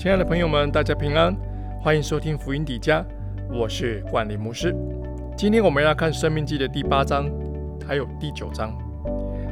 [0.00, 1.36] 亲爱的朋友们，大家平安，
[1.78, 3.04] 欢迎收听福音底家，
[3.52, 4.74] 我是冠霖牧师。
[5.36, 7.30] 今天我们要看《生命记》的第八章，
[7.86, 8.74] 还有第九章。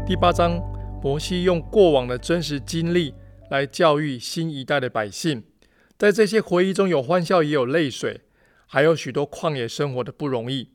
[0.06, 0.58] 第八章，
[1.02, 3.14] 摩西用过往的真实经历
[3.50, 5.44] 来教育新一代的百姓，
[5.98, 8.22] 在这些回忆中有欢笑，也有泪水，
[8.64, 10.70] 还有许多旷野生活的不容易。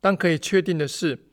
[0.00, 1.26] 但可以确定的是，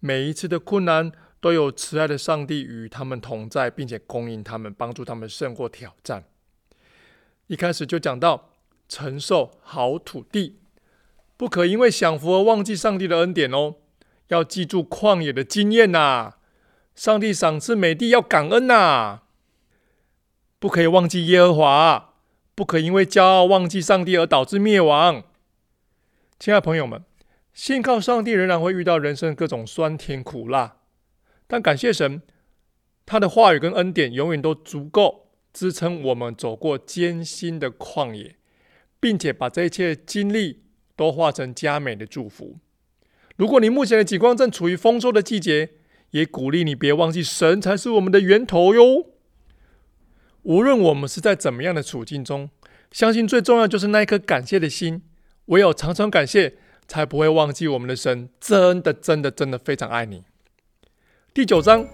[0.00, 6.24] 每一次的困难都有慈爱的上帝与他们同在，并且供应他们，帮助他们胜过挑战。
[7.48, 8.50] 一开始就讲到
[8.88, 10.58] 承受好土地，
[11.36, 13.74] 不可因为享福而忘记上帝的恩典哦。
[14.28, 16.34] 要记住旷野的经验呐，
[16.94, 19.22] 上帝赏赐美地要感恩呐，
[20.58, 22.14] 不可以忘记耶和华，
[22.54, 25.24] 不可因为骄傲忘记上帝而导致灭亡。
[26.38, 27.02] 亲爱朋友们，
[27.54, 30.76] 信靠上帝仍然会遇到人生各种酸甜苦辣，
[31.46, 32.20] 但感谢神，
[33.06, 35.27] 他的话语跟恩典永远都足够。
[35.58, 38.36] 支撑我们走过艰辛的旷野，
[39.00, 40.62] 并且把这一切经历
[40.94, 42.58] 都化成佳美的祝福。
[43.34, 45.70] 如果你目前的景况正处于丰收的季节，
[46.12, 49.06] 也鼓励你别忘记神才是我们的源头哟。
[50.42, 52.48] 无论我们是在怎么样的处境中，
[52.92, 55.02] 相信最重要就是那一颗感谢的心。
[55.46, 56.54] 唯有常常感谢，
[56.86, 60.22] 才不会忘记我们的神真的真的真的非常爱你。
[61.34, 61.84] 第九章，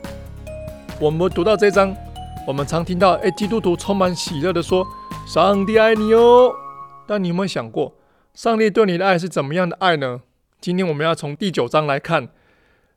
[1.01, 2.04] 我们读到这章。
[2.47, 4.87] 我们常听到，哎，基督徒充满喜乐的说
[5.27, 6.55] ：“上帝爱你哦。”
[7.09, 7.97] 但你有没有想过，
[8.34, 10.20] 上帝对你的爱是怎么样的爱呢？
[10.61, 12.28] 今天我们要从第九章来看，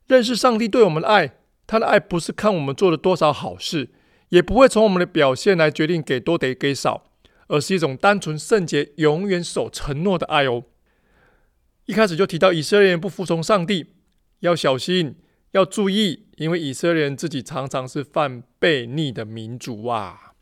[0.08, 1.36] 认识上帝对我们的爱。
[1.66, 3.89] 他的爱不是看我们做了多少好事，
[4.30, 7.06] 也不会从我们的表现来决定给多得给少，
[7.48, 10.64] 而是一种单纯圣洁、永远守承诺的爱哦。
[11.86, 13.94] 一开始就提到以色列人不服从上帝，
[14.42, 15.16] 要小心。
[15.52, 20.34] 要注意，因为以色列人自己常常是犯悖逆的民族啊。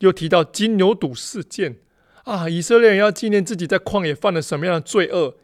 [0.00, 1.76] 又提到金牛犊事件
[2.24, 5.36] 啊，以色列人要纪念自己在旷野犯了什么样的罪恶。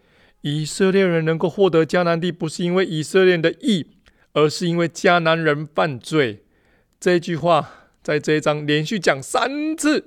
[0.42, 3.86] 以色列人能够获得迦南地，不是因为以色列的义，
[4.32, 6.42] 而是因为迦南人犯罪。
[6.98, 10.06] 这句话在这一章连续讲三次，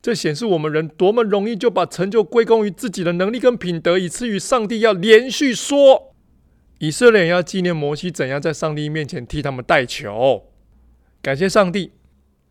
[0.00, 6.14] 这显示我们人多么容易就把成就归功于自己的能力跟品德，以至于上帝要连续说。
[6.78, 10.44] 以色列人要纪念摩西怎样在上帝面前替他们代求，
[11.22, 11.92] 感谢上帝。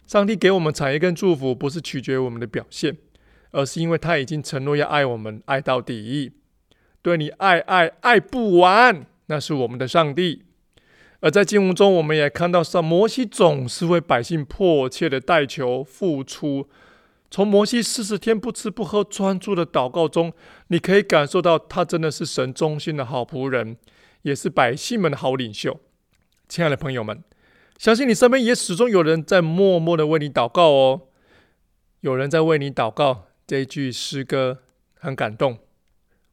[0.07, 2.95] 上帝给我们产业跟祝福，不是取决于我们的表现，
[3.51, 6.33] 而是因为他已经承诺要爱我们，爱到底，
[7.01, 9.05] 对你爱爱爱不完。
[9.27, 10.43] 那是我们的上帝。
[11.21, 16.67] 而在经文中，我们也看到，上摩西总是为百姓迫切的代求、付出。
[17.31, 20.31] 从摩西四十天不吃不喝、专注的祷告中，
[20.67, 23.75] 你可以感受到他真的是神忠心的好仆人。
[24.25, 25.79] 也是百姓们的好领袖，
[26.49, 27.23] 亲爱的朋友们，
[27.77, 31.01] 相信你身边也始终有人在默默的为你祷告哦。
[31.99, 34.63] 有人在为你祷告，这一句诗歌
[34.95, 35.59] 很感动。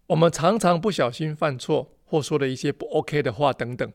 [0.07, 3.93] 我们常常不小心犯错，或说了一些不 OK 的话等等，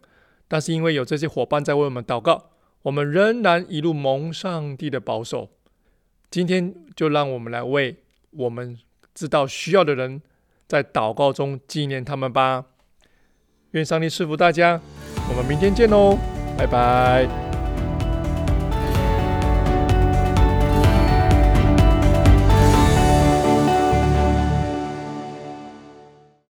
[0.47, 2.52] 但是因为有这些伙伴在为我们祷告，
[2.84, 5.50] 我们仍然一路蒙上帝的保守。
[6.30, 8.78] 今天就让我们来为我们
[9.16, 10.22] 知道需要的人，
[10.68, 12.66] 在祷告中纪念他们吧。
[13.72, 14.79] 愿上帝赐福大家，
[15.29, 16.17] 我们明天见喽，
[16.57, 17.47] 拜拜。